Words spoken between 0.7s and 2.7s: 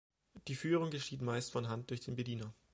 geschieht meist von Hand durch den Bediener.